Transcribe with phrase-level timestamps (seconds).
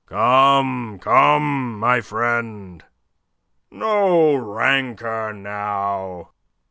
[0.07, 2.83] "Come, come, my friend,
[3.69, 6.31] no rancour now.